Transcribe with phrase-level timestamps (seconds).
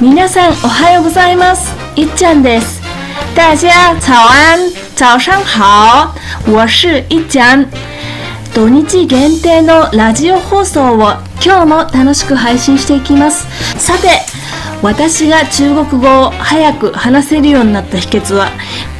[0.00, 1.74] 皆さんおはようございます。
[1.96, 2.80] いっちゃんです。
[3.34, 6.14] 大家早安、早上好。
[6.46, 7.66] 我是いっちゃん。
[8.54, 11.12] 土日限定のラジオ放送を
[11.44, 13.46] 今日も楽しく配信していきます。
[13.78, 14.08] さて、
[14.82, 18.50] 私が中国語を早く話せるようになった秘訣は、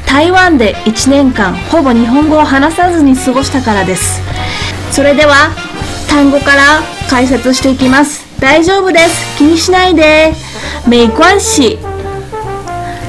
[0.07, 4.21] 台湾で1年間ほぼ日本語を話さずに過ごしたからです。
[4.91, 5.51] それでは
[6.09, 9.37] 単語から解説していきます大丈夫です。
[9.37, 10.33] 気にしないで。
[10.87, 11.79] 没关系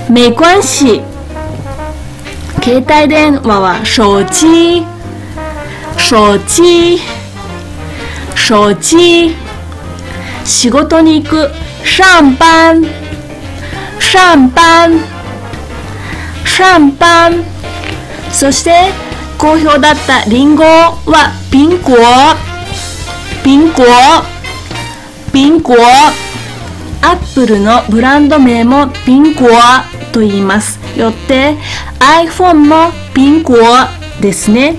[0.10, 1.02] 没关系
[2.62, 4.86] 携帯電話は手機
[5.98, 7.00] 手機
[8.36, 9.36] 手機
[10.44, 11.50] 仕事に行く。
[11.84, 12.04] 上
[12.38, 12.82] 班
[14.00, 15.00] 上班
[16.46, 17.44] 上班
[18.32, 18.92] そして
[19.38, 21.94] 好評だったリンゴはピンコ
[23.44, 23.84] ピンコ
[25.32, 25.76] ピンコ
[27.02, 29.46] アップルのブランド名もピンコ
[30.12, 30.80] と言います。
[30.98, 31.56] よって
[32.00, 33.54] iPhone もピンコ
[34.22, 34.78] ですね。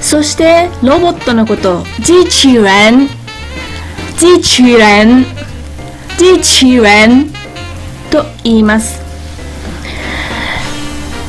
[0.00, 3.08] そしてロボットのこと機器人
[4.18, 5.24] 機器人
[6.18, 7.32] 機器人
[8.10, 9.02] と言います。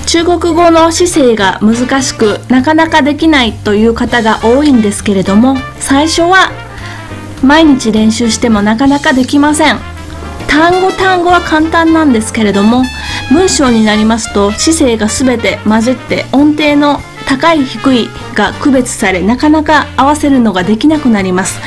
[0.07, 6.51] 中国語の姿勢が難しくなかなかできないという方が多いんですけれども最初は
[7.45, 9.79] 毎日練習してもなかなかできません。
[10.47, 12.83] 単語単語は簡単なんですけれども
[13.31, 21.59] 文章になりますと姿勢が全て混じって音程の高い低いが区別されなかなか合わせるのができなくなります。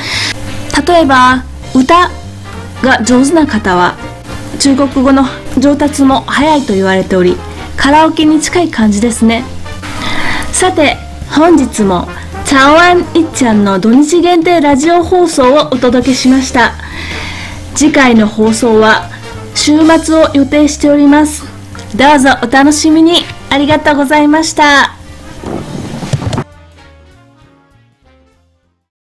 [0.85, 1.43] 例えば
[1.75, 2.09] 歌
[2.81, 3.95] が上手な方は
[4.59, 5.23] 中国語の
[5.57, 7.37] 上達も早いと言われており
[7.77, 9.43] カラオケに近い感じですね。
[10.51, 10.97] さて
[11.29, 12.09] 本日も
[12.49, 16.71] 「チャオアンいっちゃん」の土日限定ラジオ放送をお届けしました。
[17.75, 19.07] 次回の放送は
[19.53, 21.43] 週末を予定しております。
[21.95, 23.23] どうぞお楽しみに。
[23.51, 24.98] ありがとうございました。